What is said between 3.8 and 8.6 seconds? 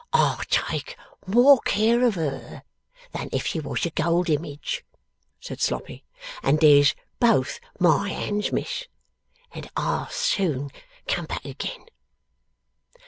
a gold image,' said Sloppy, 'and there's both MY hands,